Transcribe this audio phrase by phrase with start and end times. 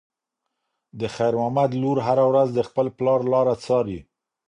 [0.99, 3.99] د خیر محمد لور هره ورځ د خپل پلار لاره څاري.